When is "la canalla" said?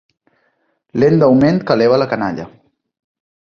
2.05-2.47